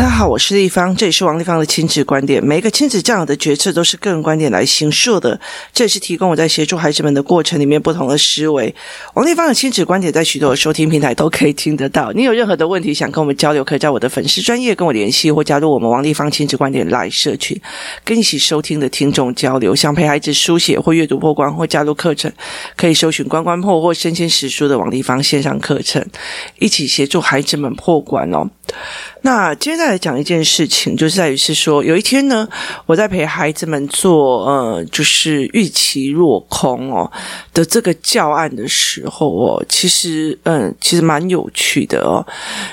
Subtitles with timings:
[0.00, 2.44] está 好，我是立方，这里是王立方的亲子观点。
[2.44, 5.40] 每一个亲子教养的决策都是个人观点来形塑的，
[5.72, 8.74] 这也是提供我在协助孩子们的过程里面不同的思维。
[9.14, 12.12] 王立方的亲子观点在许多的收听平台都可以听得到。
[12.12, 17.58] 你有任何的问题想跟我们交流，可以在我的粉丝专业跟我联系，或加入我们王立方亲子观点 LINE 社群，
[18.04, 19.74] 跟一起收听的听众交流。
[19.74, 22.30] 想陪孩子书写或阅读破关，或加入课程，
[22.76, 26.06] 可以搜寻关关破或身心实书的王立方线上课程，
[26.58, 28.46] 一起协助孩子们破关哦。
[29.22, 32.48] 那接下来讲一件事情，就是在于是说，有一天呢，
[32.86, 37.10] 我在陪孩子们做呃，就是预期落空哦
[37.52, 42.26] 的这个教案的时候哦，其实嗯，其实蛮有趣的哦。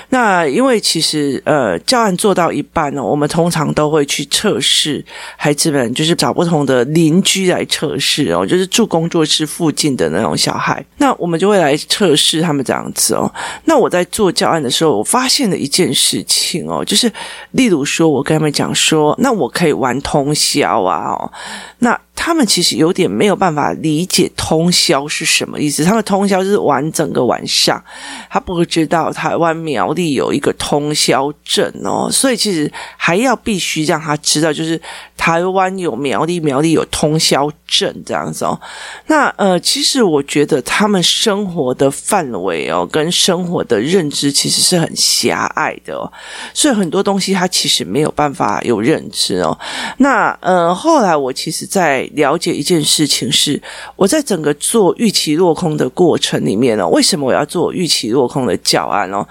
[0.08, 5.04] 那因为其实呃，教案做到一半呢，我们通常都会去测试
[5.36, 13.30] 孩子们，就是找不同的邻居来测试哦，就是住工作室附近的那种小孩，那我们就会来测试他们这样子哦。
[13.64, 16.38] 那我在做教案的时候，我发现了一件事情。
[16.68, 17.10] 哦，就是
[17.50, 21.30] 例如说，我跟他们讲说，那我可以玩通宵啊，
[21.78, 21.98] 那。
[22.28, 25.82] 他们其实有点没有办法理解通宵是什么意思。
[25.82, 27.82] 他们通宵就是玩整个晚上，
[28.28, 34.78] 他不知道台湾苗栗有一个通宵镇哦，所以其实还要必须让他知道，就是
[35.16, 38.60] 台湾有苗栗，苗栗有通宵镇这样子哦。
[39.06, 46.12] 那呃，其实我觉得他们生活的范围哦，跟生活的认知其实是很狭隘的哦，
[46.52, 49.58] 所以很多东西他其实没有办法有认知哦。
[49.96, 53.60] 那呃，后来我其实，在了解一件事情是，
[53.96, 59.26] 我在整个做预期落空的过程里面呢，为什么我要做预期落空的教案哦？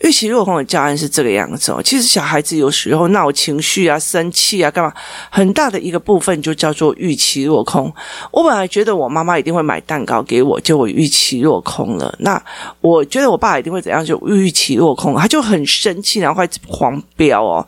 [0.00, 1.80] 预期落空的教案是这个样子哦。
[1.84, 4.92] 其实小孩子有时候闹情绪啊、生气啊、干嘛，
[5.30, 7.92] 很大的一个部分就叫做预期落空。
[8.30, 12.12] 我本来觉得我妈妈一定会买蛋糕给我，就我预期落空了。
[12.20, 12.42] 那
[12.80, 17.66] 我觉得我爸一定会怎样，就预期落空，他就很生气，然后开始狂飙哦。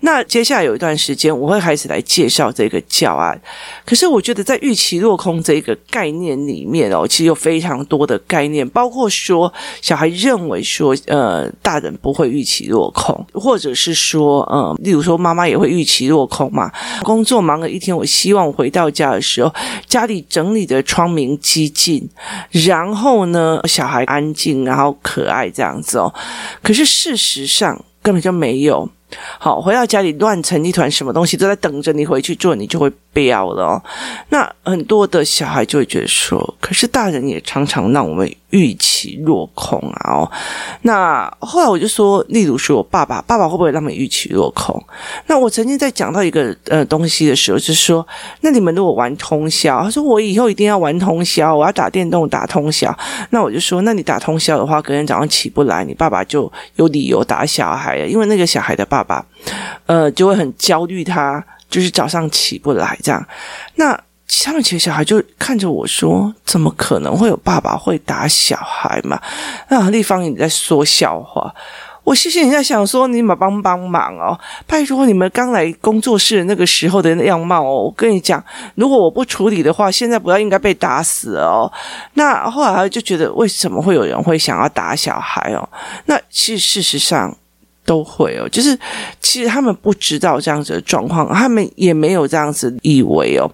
[0.00, 3.38] 那接下来有一段时间，我会开始来介绍这个教案。
[3.84, 9.50] 可是所以我觉得在预期落空这个概念里面哦，其实有非常多的概念，包括说
[9.80, 16.70] 小孩认为说，呃，大人不会预期落空，或者是说，呃，例如说妈妈也会预期落空嘛。
[17.02, 19.50] 工作忙了一天，我希望回到家的时候，
[19.86, 22.06] 家里整理的窗明几净，
[22.50, 26.12] 然后呢，小孩安静，然后可爱这样子哦。
[26.62, 28.86] 可是事实上根本就没有。
[29.38, 33.82] 好，回到家里乱成一团，什么东西都在等着你回去做，你就会飙了哦。
[34.28, 40.30] 那很多的小孩就会觉得说，可是大人也常常让我们预期落空啊哦。
[40.82, 44.80] 那后来我就说，例如说我爸爸，爸爸会不会让我们预期落空？
[45.26, 48.06] 那我曾经在讲到一个呃东西的时候，就是说，
[48.42, 52.96] 那你们如果玩通宵，他说我以后一定要玩通宵，我要打电动打通宵。
[53.30, 59.26] 那我就说，那你打通宵的话，隔天早上起不来，你爸爸就有理由打小孩了，因为那个小孩的爸爸。
[59.86, 63.22] 呃，就会很焦虑，他就是早上起不来这样。
[63.74, 63.98] 那
[64.44, 69.20] 他们其实小孩就看着我说：“怎么可能会有爸爸会打小孩嘛？”
[69.68, 71.54] 那丽芳你在说笑话，
[72.02, 78.42] 我谢谢你在想说你们帮帮忙哦，拜托你们刚来工作室那个时候的样貌哦，我跟你讲，
[78.74, 81.70] 如果我不处理的话，现在不要应该被打死哦。
[82.14, 85.68] 那后来就觉得为什么会有人会想要打小孩哦？
[86.06, 87.34] 那其实事实上。
[87.84, 88.78] 都会哦，就是
[89.20, 93.50] 其实他们不知道这样子的状况，他们也没有这样子以为哦。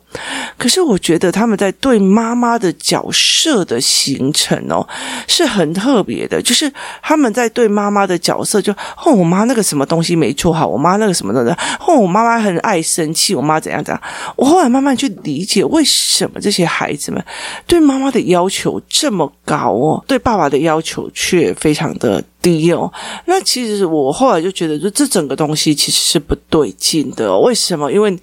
[0.56, 4.86] 可是我觉得他们在对妈妈的角色的形成哦，
[5.26, 6.40] 是很特别的。
[6.42, 6.70] 就是
[7.02, 8.72] 他们在对妈妈的角色就，
[9.04, 11.52] 哦，我妈那个什么东西没做好，我妈那个什么的，
[11.86, 14.02] 哦，我妈妈很爱生气，我妈怎样怎样。
[14.36, 17.24] 我后来慢慢去理解，为什么这些孩子们
[17.66, 22.22] 对妈妈的要求这么高哦，对爸爸的要求却非常的。
[22.42, 22.92] 低哦，
[23.26, 27.38] 那其实我后来就觉得，就这整个东西其实是不对劲的。
[27.38, 27.90] 为什么？
[27.92, 28.18] 因为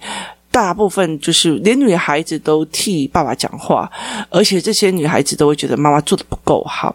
[0.50, 3.90] 大部分就是连女孩子都替爸爸讲话，
[4.30, 6.94] 而且这些女孩子都会觉得妈妈做的不够好，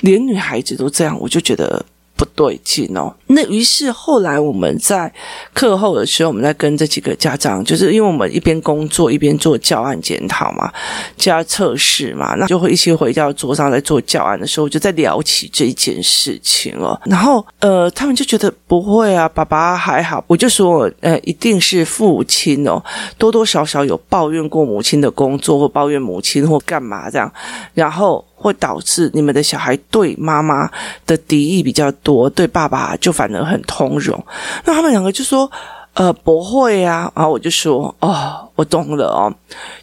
[0.00, 1.84] 连女孩子都这样，我就觉得。
[2.16, 5.12] 不对劲哦，那于是后来我们在
[5.52, 10.72] 课后的时候，我们在跟这几个家长，就是因为我们一边工作一边做教案检讨嘛，
[11.16, 16.98] 加测试嘛，那就会一起回到桌上在做教案的时候，就在聊起这一件事情哦。
[17.04, 20.24] 然后呃，他们就觉得不会啊，爸爸还好。
[20.28, 22.80] 我就说呃，一定是父亲哦，
[23.18, 27.32] 多多少少有抱怨过母亲的工作，或抱怨母亲或干嘛这样，
[27.74, 28.24] 然后。
[28.44, 30.70] 会导致你们的小孩对妈妈
[31.06, 34.22] 的敌意比较多，对爸爸就反而很通融。
[34.66, 35.50] 那他们两个就说
[35.94, 39.32] ：“呃，不会啊，然后我就说，哦，我懂了哦，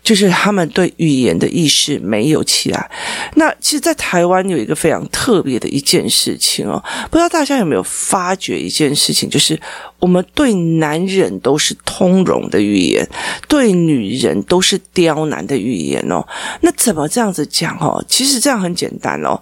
[0.04, 2.92] 就是他们对语言的意识没有起来。
[3.36, 9.58] 那其实，在台湾有一个非常特别的一件事情哦，不知道大家有没有发觉一件事情，就是
[10.00, 13.08] 我们对男人都是通融的语言，
[13.48, 16.22] 对女人都是刁难的语言哦。
[16.60, 18.04] 那怎么这样子讲哦？
[18.10, 19.42] 其实这样很简单哦，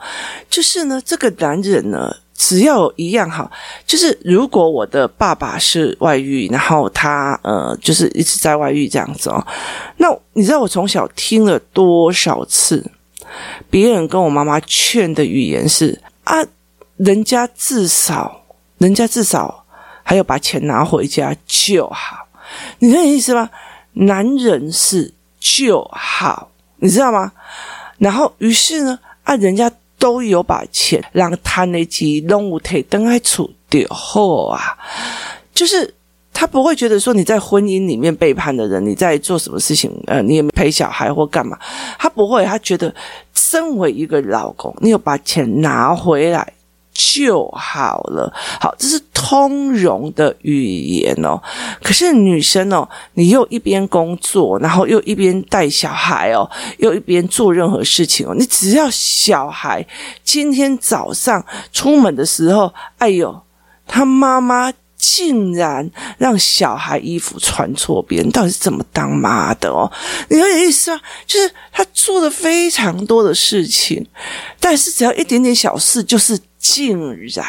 [0.52, 2.16] 就是呢，这个男人呢。
[2.42, 3.52] 只要一样好，
[3.86, 9.46] 就是如果我的爸爸是外遇，然后他呃，就是一直在外遇这样子哦。
[9.98, 12.90] 那你知道我从小听了多少次
[13.70, 16.38] 别人跟我妈妈劝的语言是啊，
[16.96, 18.42] 人家至少，
[18.78, 19.66] 人家至少
[20.02, 22.26] 还要把钱拿回家就好，
[22.80, 23.50] 你这意思吗？
[23.92, 27.34] 男人是就好，你知道吗？
[27.98, 29.70] 然后于是呢，啊，人家。
[30.00, 34.76] 都有把钱让他那几弄五腿灯爱处掉好啊，
[35.54, 35.94] 就是
[36.34, 41.60] 他不会觉得说你在婚姻里面背叛的人，你在做什么事情，呃，你也没陪小孩或干嘛，
[42.00, 42.96] 他不会，他觉得
[43.34, 46.54] 身为一个老公，你有把钱拿回来。
[47.00, 51.42] 就好了，好，这是通融的语言哦。
[51.82, 56.50] 可是女生哦，你又一边工作，然后又一边带小孩哦，
[56.80, 59.86] 又一边做任何事情哦，你只要小孩
[60.26, 63.42] 今天早上出门的时候，哎呦，
[63.88, 64.74] 他妈妈。
[65.02, 69.90] 竟然让小孩衣服穿错边，到底是怎么当妈的哦？
[70.28, 71.00] 你有点意思啊？
[71.26, 74.06] 就是他做了非常多的事情，
[74.60, 76.38] 但是只要一点点小事，就是
[76.70, 77.00] 竟
[77.36, 77.46] 然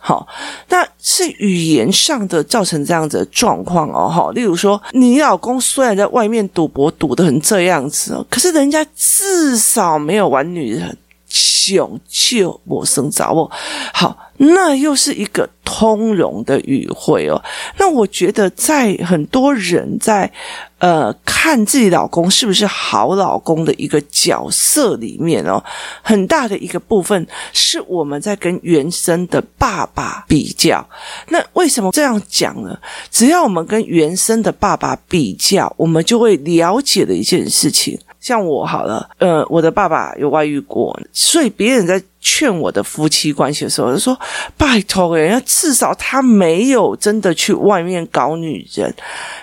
[0.00, 0.26] 好，
[0.68, 4.08] 那是语言上的造成这样子的状况哦。
[4.08, 10.94] 哈，例如说，你老公虽然在外面赌博赌的很这样子哦，可是人家至少没有玩女人。
[11.34, 13.50] 穷就陌生找我，
[13.92, 17.42] 好，那又是一个通融的语汇哦。
[17.76, 20.30] 那我觉得，在很多人在
[20.78, 25.60] 呃看自己老公是不是好老公的一个角色里面哦，
[26.02, 30.88] 很大的一个部分是我们在跟原生的爸爸比较。
[31.30, 32.78] 那为什么这样讲呢？
[33.10, 37.98] 只要我们跟原生的爸爸比较，我们就会了解的一件事情。
[38.24, 44.18] 像我好了，呃，我的爸爸有外遇过，所以别人在劝我的夫妻关系的时候，就说
[44.56, 48.94] ：“拜托，人家至少他没有真的去外面搞女人，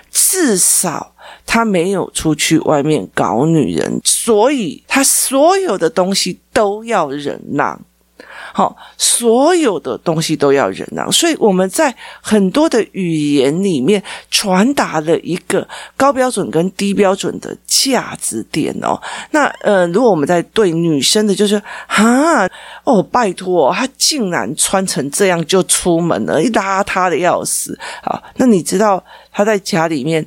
[0.09, 1.13] 至少
[1.45, 7.79] 他没有出去外面搞女人，所以他所有的东西都要忍让。”
[8.53, 18.99] 好，所有的东西都要忍让，所以我们在很多的语言里面传达了一个高标准跟低标准的价值点哦。
[19.31, 22.47] 那呃，如果我们在对女生的，就是哈
[22.83, 27.77] 哦，拜托，她竟然穿成这样就出门了，一邋遢的要死。
[28.03, 29.03] 好，那你知道？
[29.33, 30.25] 他在家里面，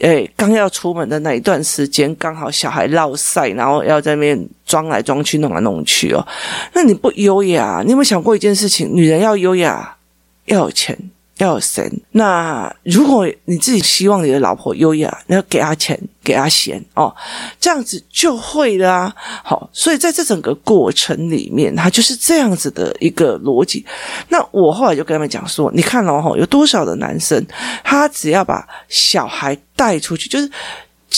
[0.00, 6.26] 诶，刚要出门的那一段时间，刚好小孩落晒，然后要在那边装来装去，弄来弄去哦。
[6.74, 7.82] 那你不优雅？
[7.84, 8.94] 你有没有想过一件事情？
[8.94, 9.96] 女人要优雅，
[10.44, 10.96] 要有钱。
[11.38, 12.00] 要有神。
[12.12, 17.14] 那如果你自己希望你的老婆优雅，你要给她钱，给她钱哦，
[17.60, 19.14] 这样子就会啦啊。
[19.44, 23.84] 好，所以在这整个过程里面，他就是这样子的一个逻辑。
[24.28, 27.44] 那我后来就跟他们讲说，你看哦，有多少的男生，
[27.84, 30.50] 他只要把小孩带出去，就是。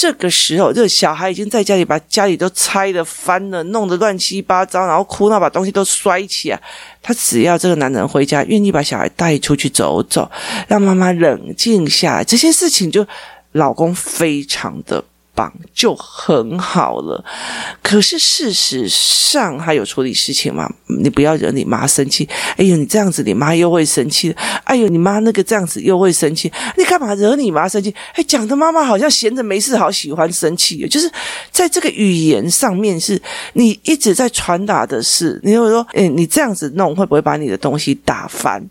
[0.00, 6.62] 这个时候，这个小孩已经在家里把家里都拆的、翻了，弄得乱七八糟，然后哭闹，把东西都摔起来。
[7.02, 10.30] 他只要这个男人回家，愿意把小孩带出去走走，
[10.68, 13.04] 让妈妈冷静下来，这些事情就
[13.50, 15.02] 老公非常的。
[15.74, 17.22] 就很好了，
[17.82, 20.68] 可是事实上他有处理事情吗？
[20.86, 22.28] 你不要惹你妈生气。
[22.56, 24.34] 哎呦，你这样子，你妈又会生气。
[24.64, 26.50] 哎呦，你妈那个这样子又会生气。
[26.76, 27.94] 你干嘛惹你妈生气？
[28.14, 30.86] 哎，讲的妈妈好像闲着没事，好喜欢生气。
[30.88, 31.10] 就是
[31.50, 33.20] 在这个语言上面，是
[33.52, 38.64] 你一直在传达的是，你会说，哎，你这样子弄会不会把你的东西打翻？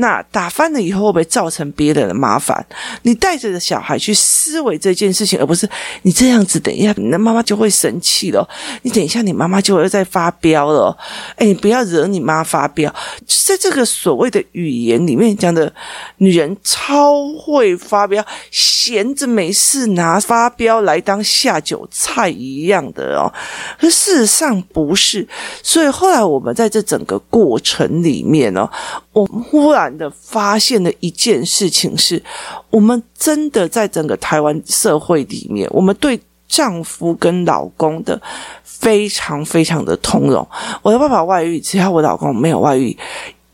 [0.00, 2.64] 那打翻了以后会不会造成别人的麻烦？
[3.02, 5.68] 你带着的小孩去思维这件事情，而不是
[6.02, 8.48] 你这样子，等一下你的妈妈就会生气了。
[8.82, 10.96] 你等一下，你妈妈就会再发飙了。
[11.36, 12.94] 哎，你不要惹你妈发飙。
[13.26, 15.72] 在这个所谓的语言里面讲的，
[16.18, 23.32] 女人超会发飙，闲着没事拿发飙来当下酒菜一样的哦。
[23.80, 25.26] 可事实上不是，
[25.62, 28.70] 所以后来我们在这整个过程里面哦，
[29.12, 32.22] 我忽然的发现了一件事情是，
[32.70, 38.20] 我们真的在整个台湾社会里面，我们对丈夫跟老公的
[38.62, 40.46] 非常非常的通融。
[40.82, 42.96] 我的爸爸外遇，只要我老公没有外遇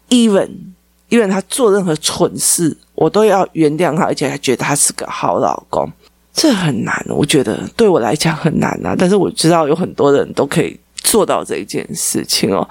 [0.09, 0.49] ，even
[1.11, 5.91] even 他做任何蠢事，我都要原谅他，而且还觉得他是个好老公。
[6.33, 8.95] 这很难，我觉得对我来讲很难啊。
[8.99, 10.79] 但是我知道有很多人都可以。
[11.05, 12.69] 做到这一件事情哦，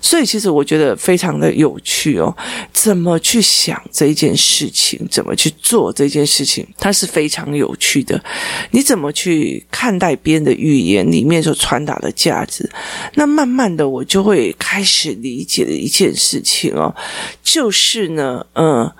[0.00, 2.32] 所以其实我觉得非常的有趣哦。
[2.72, 8.22] 怎么去想这一件事情，怎么去做这件事情，它是非常有趣的。
[8.70, 12.70] 你怎么去看待别人的语言里面所传达的价值？
[13.14, 16.94] 那慢慢的，我就会开始理解的一件事情哦，
[17.42, 18.92] 就是呢，嗯。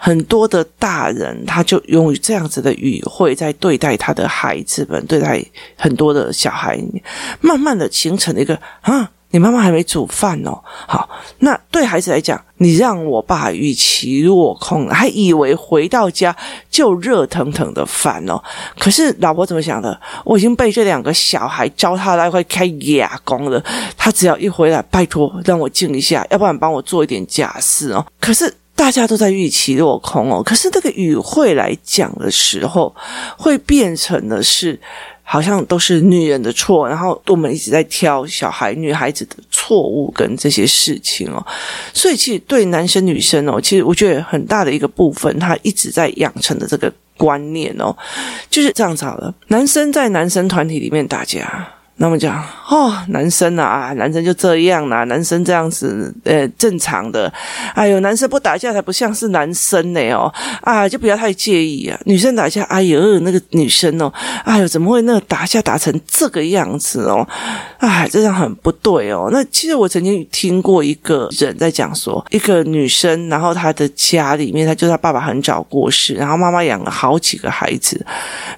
[0.00, 5.44] 很多的大人，他就用这样子的语汇在对待他的孩子们，对待
[5.76, 6.78] 很多的小孩，
[7.40, 10.56] 慢慢的形成了一个啊，你妈妈还没煮饭哦。
[10.86, 16.34] 好，那对孩子来讲，你让我爸与其落空，还以为回到家
[16.70, 18.40] 就热腾腾的饭哦。
[18.78, 20.00] 可是老婆怎么想的？
[20.24, 23.60] 我已经被这两个小孩糟蹋到快开哑光了。
[23.96, 28.06] 他只要一回来，拜托让我静一下，要不然帮我做一点假事哦。
[28.20, 28.54] 可是。
[28.78, 32.94] 大家都在预期落空哦，可是那个语汇来讲的时候，
[33.36, 34.78] 会变成的是
[35.24, 41.44] 好像都是女人的错，然后我们一直在挑小孩、女孩子的错误跟这些事情哦，
[41.92, 47.94] 所以其实对男生女生哦，其实我觉得很大的一个部分，他一直在养成的这个观念哦，
[48.48, 51.68] 就是这样子好了，男生在男生团体里面打架。
[52.00, 52.40] 那么讲
[52.70, 57.32] 哦，男生啊，男生就这样啦，男生这样子，呃，正常的。
[57.74, 61.98] 哎呦，男生不打架才不像是男生呢哦，啊，就不要太介意啊。
[62.04, 64.12] 女生打架，哎呦，那个女生哦，
[64.44, 67.26] 哎呦，怎么会那个打架打成这个样子哦？
[67.78, 69.28] 哎，这样很不对哦。
[69.32, 78.06] 那其实我曾经听过一个人在讲说，一个女生，然后她的家里面，她就她爸爸很早过世，然后妈妈养了好几个孩子，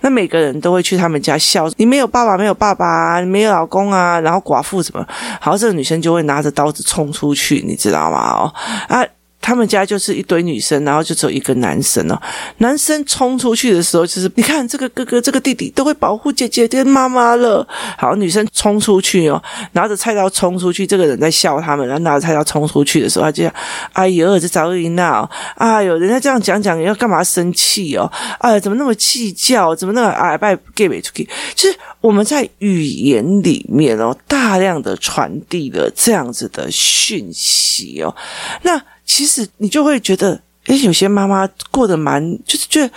[0.03, 3.25] 那每个人都会去他们家笑，你没有爸爸，没有爸爸。
[3.31, 5.07] 没有老公啊，然后寡妇什么，
[5.41, 8.33] 好，这个女生就会拿着刀子冲出去，你知道吗？
[8.33, 8.55] 哦
[8.89, 9.07] 啊。
[9.43, 12.23] 他们家就是一堆女生，然后就只有一个男生哦。
[12.59, 17.67] 男生冲出去的时候，就是你看这个哥哥、这个弟弟都会保护姐姐跟妈妈了。
[17.97, 23.53] 好，女生冲出去哦，拿着菜刀冲出去，这个人在笑他们，然后拿着菜刀冲出去的时候，他就讲
[23.95, 25.29] ：“哎呦，这找人闹！
[25.55, 28.13] 哎呦，人家这样讲讲，要干嘛生气哦？
[28.41, 29.75] 哎，怎么那么计较？
[29.75, 31.27] 怎么那么哎拜 give 出去？
[31.57, 38.15] 其实我们在语言里面哦，大量的传递了这样子的讯息哦，
[38.63, 38.81] 那。
[39.13, 42.89] 其实你就会觉得，诶，有些妈妈过得蛮，就是觉得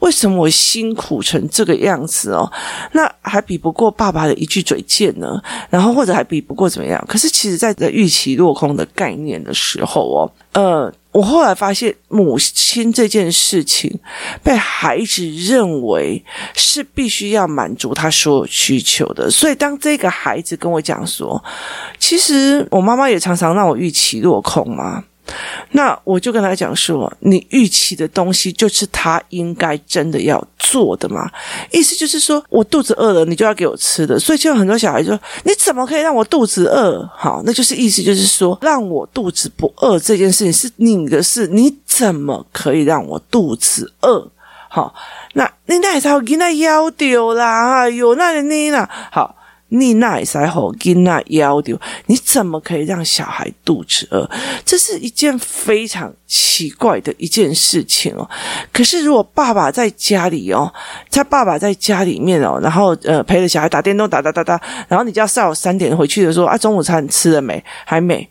[0.00, 2.46] 为什么我辛苦成这个样子哦？
[2.92, 5.40] 那还比不过爸爸的一句嘴贱呢？
[5.70, 7.02] 然后或者还比不过怎么样？
[7.08, 14.00] 可是其实，在这预期落空的概念的时候哦，呃，我后来发现，母亲这件事情
[14.42, 21.42] 被孩子认为是必须要满足他所有需求的，所以当这个孩子跟我讲说，
[21.98, 25.04] 其实我妈妈也常常让我预期落空嘛。
[25.70, 31.30] 那我就跟他讲说，你预期的东西就是他应该真的要做的嘛？
[31.70, 34.18] 意思就是说我肚子饿了，你就要给我吃的。
[34.18, 37.08] 所以就有很多小孩说，你怎么可以让我肚子饿？
[37.16, 44.30] 好，那就是意思就是说，让我肚子不饿这件事情是你的事，你怎么可以让我肚子饿？
[44.68, 44.94] 好，
[45.34, 48.88] 那你那时候给他要丢啦，哎呦，那你呢？
[49.10, 49.36] 好。
[49.74, 54.28] 你那才好，跟那要丢，你怎么可以让小孩肚子饿？
[54.64, 58.28] 这是一件非常奇怪的一件事情哦。
[58.70, 60.70] 可是如果爸爸在家里哦，
[61.10, 67.64] 他爸爸在家里面哦，然后呃陪着小孩打电动，打打打打，然后你就要下午三点回去的时候啊，中午餐吃了没？
[67.86, 68.28] 还没。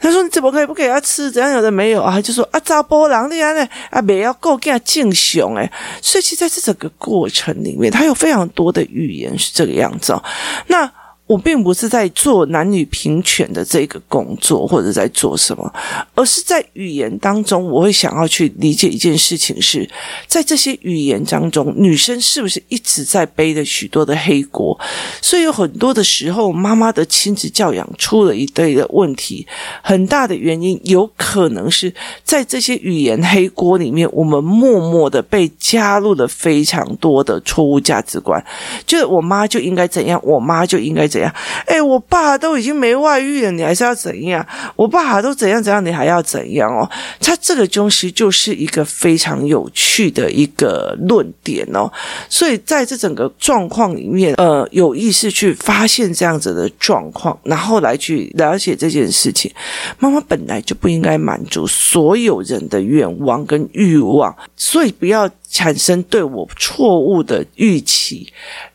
[0.00, 1.30] 他说：“你怎么可以不给他吃？
[1.30, 3.68] 怎样有的没有啊？”就说：“啊，查甫人你安呢？
[3.90, 5.70] 啊，没要够给他敬雄诶。
[6.00, 10.24] 所以，其实在这整个过程里面，他有非常多的语言是这个样子哦。
[10.68, 10.90] 那。
[11.30, 15.72] 我并不是在做男女平权的这个工作，或者在做什么，
[16.16, 19.88] 而是在语言当中，我会想要去理解一件事情是，
[20.26, 24.76] 在这些语言当中，女生是不是一直在背着许多的黑锅？
[25.22, 29.46] 所以有很多的时候，妈妈的亲子教养出了一堆的问题，
[29.82, 31.94] 很大的原因有可能是
[32.24, 38.44] 在这些语言黑锅里面，我们默默的被加入了非常多的错误价值观，
[38.84, 41.19] 就是我妈就应该怎样，我妈就应该怎。
[41.66, 44.46] 哎，我爸都已经没外遇了，你还是要怎样？
[44.76, 46.88] 我爸都怎样怎样，你还要怎样哦？
[47.20, 51.90] 他这个东西就是一个非常有趣的一个论点哦。
[52.28, 59.50] 所以在这整个状况里面，呃，有意识去发现这样子的状况，然后来去了解这件事情。
[59.98, 68.32] 妈妈本来就不应该满足所有人的愿望跟欲望，所以不要产生对我错误的预期，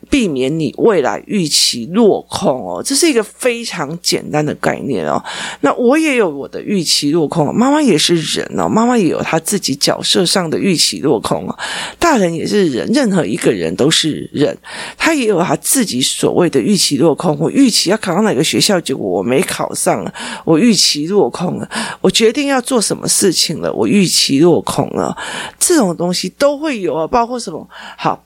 [0.08, 2.82] 避免你未来预期落空哦。
[2.82, 5.22] 这是一个非常简单的概念哦。
[5.60, 11.58] 那我也有我的预期落空，妈妈也是人哦，妈妈也有她自己角色上的预期落空哦。
[11.98, 14.56] 大人也是人，任何一个人都是人，
[14.96, 17.36] 他也有他自己所谓的预期落空。
[17.38, 20.12] 我预期要考上哪个学校，结果我没考上了，
[20.44, 21.68] 我预期落空了。
[22.00, 25.16] 我决定要做什么事情了，我预期落空了。
[25.58, 27.68] 这种东西都会有啊，包括什么？
[27.96, 28.24] 好，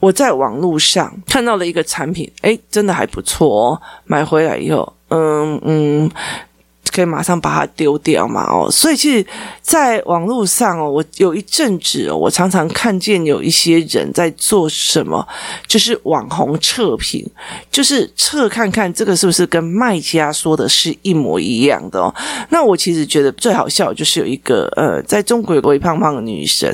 [0.00, 6.10] 我在网络上看到了一个产品，哎，真的还不错哦，买回来以后，嗯嗯。
[6.92, 8.44] 可以马上把它丢掉嘛？
[8.44, 9.26] 哦，所以其实，
[9.62, 15.26] 在网络上哦，我有一阵子哦，我常常看见有一些人在做什么，
[15.66, 17.26] 就是网红测评，
[17.70, 22.14] 就是测看看这个是不是跟卖家说的是一模一样的哦。
[22.50, 26.70] 那我其实觉得最好笑就是有一个呃，在中国有个微胖胖的女生，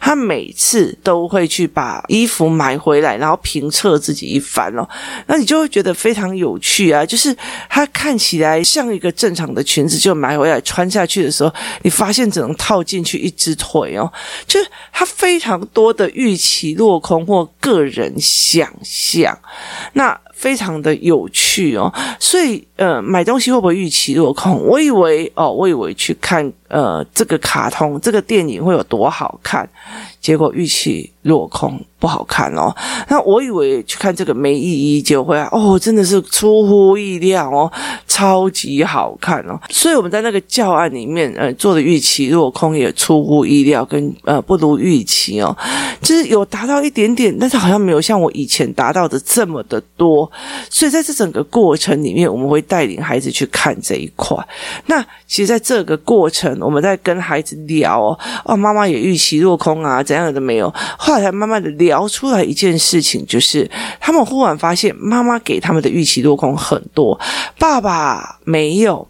[0.00, 4.88] 她每次都会去把衣服买回来，然后评测自己一番哦，
[5.28, 7.36] 那你就会觉得非常有趣啊，就是
[7.68, 9.59] 她看起来像一个正常的。
[9.62, 11.52] 裙子就买回来穿下去的时候，
[11.82, 14.10] 你发现只能套进去一只腿哦，
[14.46, 19.36] 就是它非常多的预期落空或个人想象，
[19.94, 21.92] 那非常的有趣哦。
[22.18, 24.58] 所以呃，买东西会不会预期落空？
[24.66, 29.68] 我以为哦，我以为去看呃这个卡通、这个电影会有多好看，
[30.20, 31.78] 结果预期落空。
[32.00, 32.74] 不好看哦，
[33.10, 37.70] 那我以为去看这个没意义，结果回来哦，真的是出乎意料哦，
[38.06, 39.60] 超级好看哦。
[39.68, 45.54] 所以我们在那个教案里面，呃，做的预期落空也出乎意料，跟呃不如预期哦，
[46.00, 50.32] 就是有达到一点点，但是好像没有像我以前达到的这么的多。
[50.70, 54.34] 所以在这整个过程里面，我们会带领孩子去看这一块。
[54.86, 61.68] 那其实在这个过程，我们在跟孩子聊哦，啊，妈妈也预期落空啊，怎样的没有，后来才慢慢的。
[61.80, 67.18] 聊出来一件事情，就是他们忽然发现妈妈给他们的预期落空很多，
[67.58, 69.08] 爸爸没有。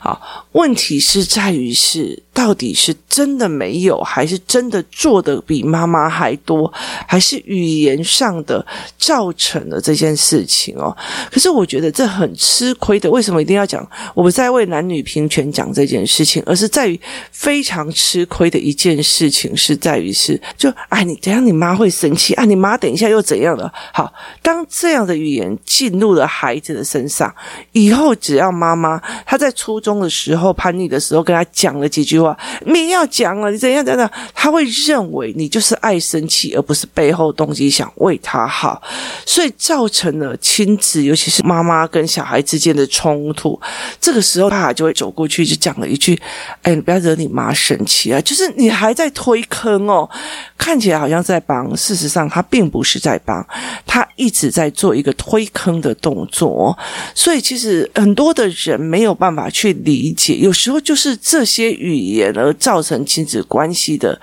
[0.00, 2.22] 好，问题是在于是。
[2.34, 6.72] 到底是真的没有，还是真的做的比妈妈还多，
[7.06, 8.64] 还是语言上的
[8.96, 10.96] 造成了这件事情哦？
[11.30, 13.10] 可是我觉得这很吃亏的。
[13.10, 13.86] 为什么一定要讲？
[14.14, 16.98] 我不在为男女平权讲这件事情，而是在于
[17.30, 23.70] 非常吃亏的一件事情是在于是，就哎，你等下你妈会生气啊，你妈等一下又怎样了？
[23.92, 27.32] 好，当这样的语言进入了孩子的身上，
[27.72, 32.21] 以后只要妈妈她在初中的时候叛逆的时候，跟他讲了几句。
[32.66, 34.10] 你要讲了，你怎样怎样？
[34.34, 38.82] 他会认为你就是爱生气，而不是背后动机想为他好，
[39.24, 43.60] 所以造成了亲子，尤其是妈妈跟小孩之间的冲突。
[44.00, 46.20] 这个时候，爸爸就会走过去，就讲了一句
[46.62, 50.08] ：“哎，你不要惹你妈生气啊！”就是你还在推坑哦，
[50.56, 53.44] 看起来好像在帮，事实上他并不是在帮，
[53.86, 56.76] 他一直在做一个推坑的动作。
[57.14, 62.11] 所以，其实很多的人没有办法去理解，有时候就是这些语言。
[62.20, 64.20] 而造成亲子关系的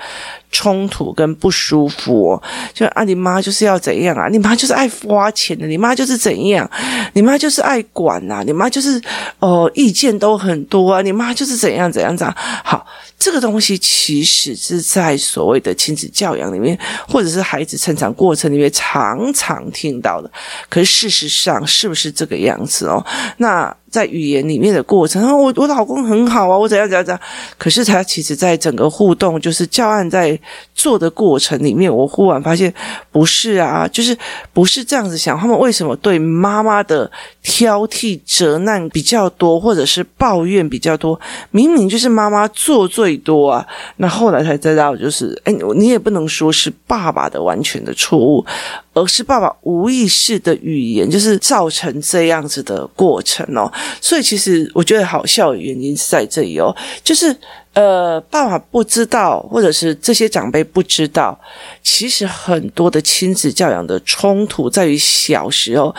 [0.52, 4.28] 冲突跟不舒服，哦，就啊，你妈就是要怎样啊？
[4.30, 6.70] 你妈就是爱花钱的，你妈就是怎样？
[7.14, 9.02] 你妈就是爱管啊，你妈就是
[9.40, 12.36] 哦，意见都很多啊，你妈就是怎样怎样怎样。
[12.38, 12.86] 好，
[13.20, 20.32] 这个东西其实是在所谓的亲子教养里面，或者是孩子成长过程里面常常听到的。
[20.70, 23.06] 可是事实上是不是这个样子哦？
[23.38, 23.76] 那。
[23.90, 27.20] 在语言里面的过程，我我老公很好啊，我怎样怎样怎样。
[27.58, 30.40] 可是他其实在整个互动，就是教案在
[30.76, 32.72] 做的过程里面，我忽然发现
[33.12, 34.16] 不是啊，就是
[34.54, 35.36] 不是这样子想。
[35.40, 41.20] 他们为什么对妈妈的挑剔、责难比较多，或者是抱怨比较多？
[41.50, 43.66] 明明就是妈妈做最最多啊。
[43.98, 48.46] 那后来才知道，就是哎，你也不能说是爸爸的完全的错误。
[48.92, 53.72] 而是爸爸无意识的语言，就是造成这样子的过程哦。
[54.02, 57.34] 所以其实我觉得好笑的原因是在这里哦，就是
[57.74, 61.40] 呃，爸爸不知道，或者是这些长辈不知道，
[61.82, 65.96] 其实很多的亲子教养的冲突在于小时候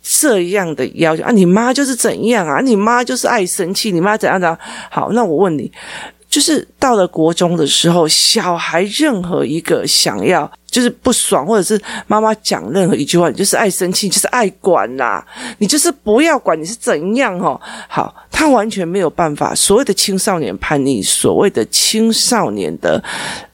[0.00, 4.56] 这样的要求啊，你妈就是怎样啊，你妈就是爱生气，你妈怎样怎样。
[4.90, 5.72] 好，那我问你。
[6.34, 15.24] 就是到了国中的时候，小孩任何一个想要就是不爽，或者是妈妈讲任何一句话，你就是爱生气，就是爱管啦，
[15.58, 17.60] 你就是不要管你是怎样哦。
[17.86, 19.54] 好，他完全没有办法。
[19.54, 23.00] 所谓的青少年叛逆，所谓的青少年的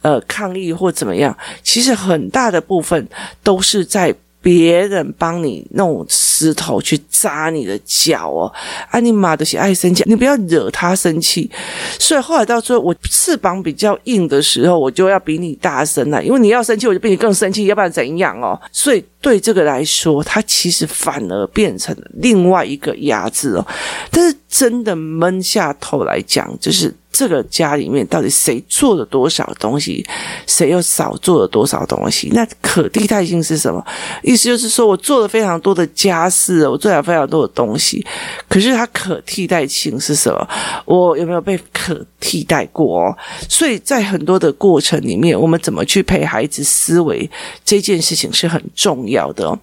[0.01, 3.07] 呃抗议或怎么样，其实很大的部分
[3.43, 6.07] 都是在别人帮你弄。
[6.41, 8.51] 石头去扎你的脚哦，
[8.91, 11.51] 啊，你妈的是爱生气，你不要惹他生气。
[11.99, 18.59] 所以后来到最后，我翅膀比较硬的时候，我就要比你大声了，因为你要生气，我就比你更生气，要不然怎样哦？
[18.73, 23.67] 所以对这个来说，它其实反而变成了另外一个压制哦。
[24.11, 26.95] 但是真的闷下头来讲，就是。
[27.13, 30.07] 这个家里面到底谁做了多少东西，
[30.47, 32.31] 谁又少做了多少东西？
[32.33, 33.85] 那可替代性是什么？
[34.23, 38.05] 意思就是说我做了非常多的家事，我做了非常多的东西，
[38.49, 40.49] 可是它可替代性是什么？
[40.85, 43.17] 我有没有被可替代过哦？
[43.49, 47.29] 所以在很多的过程里面，我们怎么去陪孩子思维
[47.65, 49.59] 这件事情是很重要的。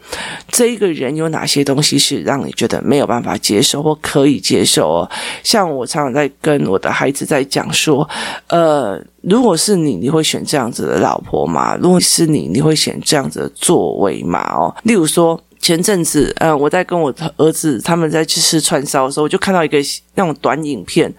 [0.50, 4.88] 这一个人有哪些东西是让你觉得没有办法接受或可以接受？
[4.88, 5.12] 哦，
[5.44, 7.28] 像我常常在跟我的孩子。
[7.28, 8.08] 在讲说，
[8.48, 11.76] 呃，如果是你，你会选这样子的老婆吗？
[11.76, 14.40] 如果是你，你会选这样子的座位吗？
[14.56, 15.38] 哦，例如说。
[15.60, 19.78] 前阵子，嗯、呃，我在跟我儿子他们在去吃串烧的时候，我就看到一个
[20.18, 21.10] 那种短影片，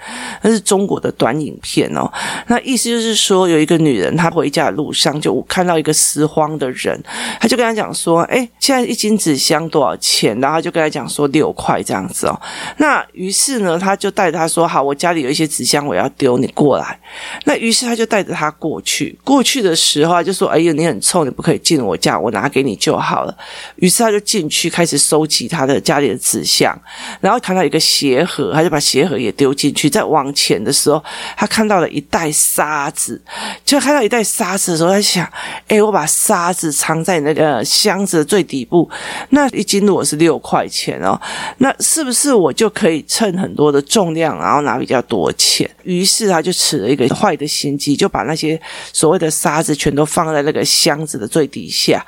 [0.42, 2.06] 那是中国的短影片哦。
[2.48, 7.02] 那意思就是说，有一个女人，她回家的路上就看到一个拾荒的人，
[7.40, 12.40] 她就跟他讲说：“哎，现在一斤纸箱多少钱？”然后就跟他讲说六块这样子哦。
[12.76, 16.98] 那于是呢，他就带着他说：“好，我家里有一些纸箱，我要丢，你过来。”
[17.44, 19.18] 那于是他就带着他过去。
[19.24, 23.36] 过去的时候，就说：“哎呦，你很臭，你不可以进我家，我拿给你就好了。”
[23.76, 24.18] 于是他就。
[24.28, 26.78] 进去开始收集他的家里的纸箱，
[27.18, 29.90] 然后看到一个鞋盒，他就把鞋盒也丢进去。
[29.90, 31.02] 再往前的时候，
[31.36, 33.20] 他看到了一袋沙子，
[33.64, 35.30] 就看到一袋沙子的时候，他想：
[35.68, 38.88] 哎，我把沙子藏在那个箱子的最底部，
[39.30, 41.20] 那一斤如果是六块钱哦，
[41.58, 45.68] 那是不是我就可以称很多的重量，然后拿比较多钱？
[45.82, 48.60] 于是他就起了一个坏的心机，就把那些
[48.92, 52.04] 所谓的沙子全都放在那个箱子的最底下。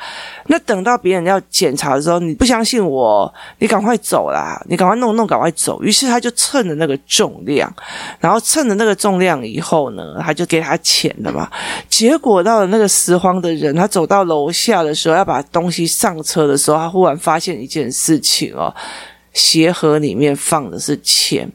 [0.47, 4.61] 那等到别人要检查的时候，你不相信我，你赶快走啦！
[4.69, 5.83] 你赶快弄弄，赶快走。
[5.83, 7.70] 于是他就趁的那个重量，
[8.20, 11.50] 然后称了那个重量以后呢，他就给他钱了嘛。
[11.88, 18.72] 结果到了那个拾荒的人，他走到楼下的时候，要把东西上车的时候，他忽然发现一件事情哦，
[19.33, 21.50] 鞋盒里面放的是钱。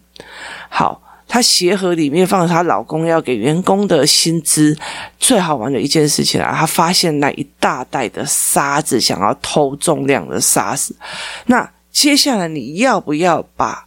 [0.69, 1.01] 好。
[1.27, 4.77] 她鞋盒里面放了她老公要给员工的薪资。
[5.17, 10.95] 最好玩的一件事情啊，她发现那一大袋的沙子，想要偷重量的沙子。
[11.47, 13.84] 那接下来你要不要把？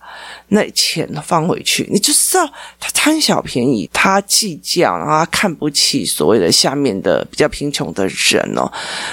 [0.48, 2.46] 那钱放回去，你就知道
[2.80, 8.70] 他贪小便宜，他计较，然后他看不起所谓的下面的比较贫穷的人哦。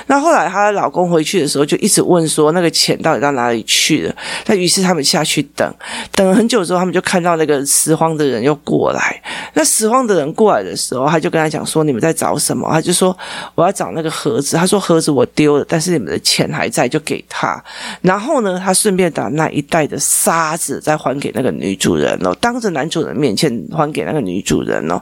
[0.08, 4.16] 那后来她的老公回去的时候，就一直问说那个钱到底到哪里去了？
[4.46, 5.74] 那于是他们下去等，
[6.14, 9.22] 等了很久之后，他们就看到那个拾荒的人又过来。
[9.54, 13.18] 那拾荒的人过来的时候，他就跟他讲说：“你们在找什么？”他就说
[13.56, 17.64] ：“我要找那个盒子。”他说：“盒子我丢了，但是你们的钱还在，就给他。”
[18.02, 21.32] 然后呢，他顺便把那一袋的沙子再还给。
[21.34, 25.02] 那个女主人哦，当着男主人面前还给那个女主人哦。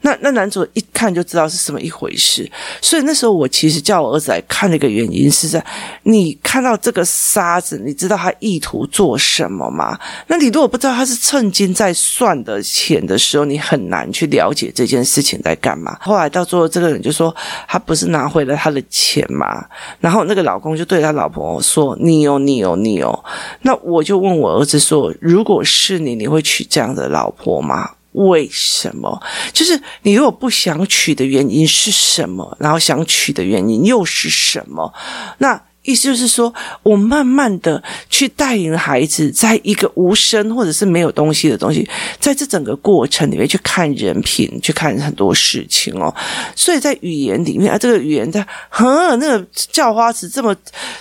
[0.00, 5.64] 那那男主一看就知道是什么一回事，所以那时候我其实叫我儿子来看的一个原因是在
[6.04, 9.98] 你看到这个沙子，你知道他意图做什么吗？
[10.28, 15.96] 那你如果不知道他是趁金在算的钱的时候，你很难去了解这件事情在干嘛。
[16.00, 17.34] 后来到最后，这个人就说
[17.66, 19.64] 他不是拿回了他的钱吗？
[20.00, 23.24] 然后那个老公就对他老婆说：“你哦，你哦，你哦。”
[23.62, 27.90] 那我就问我儿子说：“如果是你，你会娶这样的老婆吗？”
[28.26, 29.20] 为什么？
[29.52, 32.56] 就是你如果不想娶的原因是什么？
[32.60, 34.92] 然后想娶的原因又是什么？
[35.38, 35.60] 那。
[35.84, 36.52] 意思就是说，
[36.82, 41.88] 我慢慢的去带领孩子，在一个无声或者是没有东西的东西，
[42.20, 46.14] 在这整个过程里面去看人品，去看很多事情哦。
[46.54, 50.54] 所以在语言里面啊，这个语言在，哼，那个叫花子这么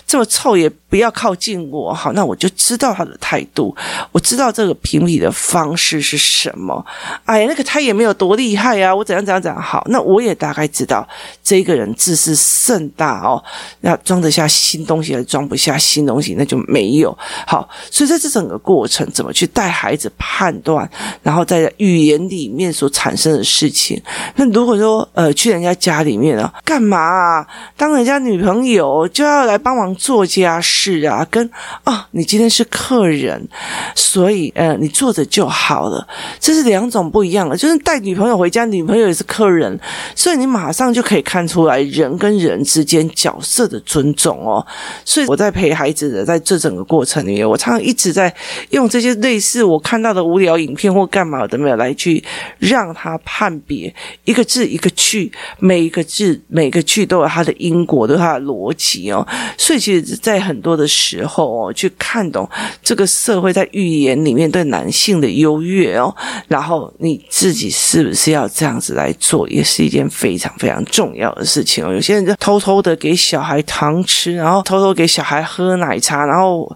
[0.05, 1.93] 这么臭，也不要靠近我。
[1.93, 3.75] 好，那我就知道他的态度，
[4.11, 6.85] 我知道这个评比的方式是什么。
[7.25, 11.07] 哎，那个他也没有多厉害啊，我怎样怎样怎样好，那我也大概知道
[11.41, 13.41] 这个人自视甚大哦，
[13.81, 14.45] 那装得下。
[14.47, 17.67] 新东西还装不下新东西，那就没有好。
[17.91, 20.89] 所以在这整个过程，怎么去带孩子判断，
[21.21, 24.01] 然后在语言里面所产生的事情。
[24.35, 27.47] 那如果说呃去人家家里面啊，干嘛啊？
[27.75, 31.25] 当人家女朋友就要来帮忙做家事是啊？
[31.31, 31.43] 跟
[31.83, 33.47] 啊、哦，你今天是客人，
[33.95, 36.07] 所以呃你坐着就好了。
[36.39, 37.57] 这是两种不一样的。
[37.57, 39.77] 就是带女朋友回家，女朋友也是客人，
[40.15, 44.63] 所以你马上就可以看出来人跟人之间角色的尊重哦。
[45.03, 48.31] 所以我在陪孩子的，在这整个过程里面，我常常一直在
[48.69, 52.23] 用这些类似我看到的无聊影片或干嘛的没有来去
[52.59, 53.91] 让他判别
[54.25, 59.27] 一个字一个句，每一个字每个句都有它的因果，都有它的逻辑哦。
[59.57, 60.66] 所以其实，在很多。
[60.67, 62.47] 多的时候哦，去看懂
[62.83, 66.13] 这个社会在预言里面对男性的优越哦，
[66.49, 71.93] 然后你自己是不是要这样子来做，也是一件非常非常重要的事情哦。
[71.93, 76.69] 有些人就偷偷的给小孩糖吃，然后偷偷给小孩喝奶茶，然后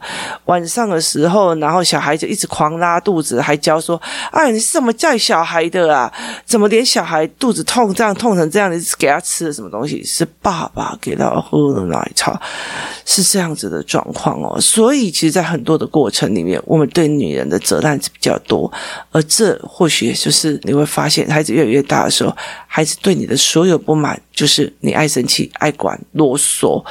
[0.46, 4.02] 晚上的时候，然后小孩就一直狂拉肚子，还教说
[4.32, 6.12] ：“哎，你是怎么教小孩的啊？
[6.46, 8.72] 怎么连小孩肚子痛这样痛成这样？
[8.72, 10.02] 你给他吃了什么东西？
[10.04, 12.40] 是爸爸给他喝的奶茶，
[13.06, 14.60] 是这样子的状况哦。
[14.60, 18.72] 所以，其实，在很多的过程里面，我们对女人的责难是比较多，
[19.12, 22.36] 而这或许就是你会发现，孩子越来越大的时候，
[22.68, 26.84] 孩子对你的所有不满，就是你爱生气、爱管、啰嗦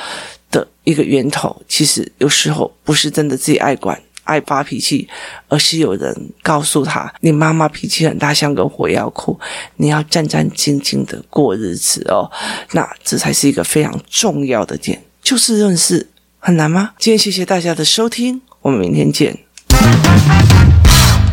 [0.51, 1.61] 的一个源头。
[1.69, 4.01] 其实有时候不是真的自己爱管。
[4.25, 5.09] 爱发脾气，
[5.49, 9.37] 而是有人告诉他：“你妈妈脾气很大，像个火药库，
[9.77, 12.31] 你要战战兢兢的过日子哦。”
[12.71, 15.03] 那这才是一个非常重要的点。
[15.21, 16.07] 就事论事
[16.43, 16.93] 很难吗？
[16.99, 19.39] 今天谢谢大家的收听，我们明天见。